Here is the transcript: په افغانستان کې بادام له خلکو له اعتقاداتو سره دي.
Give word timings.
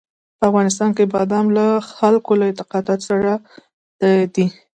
په 0.37 0.43
افغانستان 0.49 0.89
کې 0.97 1.11
بادام 1.13 1.45
له 1.57 1.65
خلکو 1.97 2.31
له 2.39 2.45
اعتقاداتو 2.49 3.07
سره 3.11 3.31
دي. 4.35 4.45